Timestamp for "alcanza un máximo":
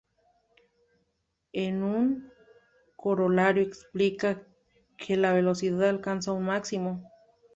5.89-7.07